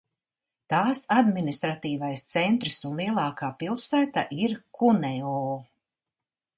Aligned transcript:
Tās 0.73 1.01
administratīvais 1.15 2.25
centrs 2.37 2.79
un 2.91 2.97
lielākā 3.03 3.53
pilsēta 3.63 4.27
ir 4.49 4.59
Kuneo. 4.81 5.41